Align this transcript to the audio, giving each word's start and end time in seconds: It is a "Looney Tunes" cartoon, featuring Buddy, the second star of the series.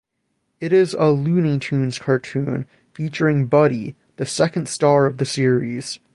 It 0.59 0.73
is 0.73 0.95
a 0.95 1.11
"Looney 1.11 1.59
Tunes" 1.59 1.99
cartoon, 1.99 2.65
featuring 2.95 3.45
Buddy, 3.45 3.95
the 4.15 4.25
second 4.25 4.67
star 4.67 5.05
of 5.05 5.17
the 5.19 5.25
series. 5.25 5.99